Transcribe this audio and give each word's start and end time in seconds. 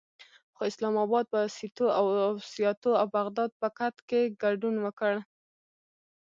خو 0.55 0.61
اسلام 0.71 0.95
اباد 1.05 1.25
په 1.33 1.39
سیتو 1.57 1.87
او 1.97 2.05
سیاتو 2.51 2.91
او 3.01 3.07
بغداد 3.15 3.49
پکت 3.61 3.95
کې 4.09 4.21
ګډون 4.43 4.75
وکړ. 4.85 5.13